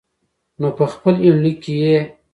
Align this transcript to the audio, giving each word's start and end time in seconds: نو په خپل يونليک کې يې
نو 0.59 0.67
په 0.77 0.85
خپل 0.93 1.15
يونليک 1.27 1.57
کې 1.63 1.73
يې 1.83 1.99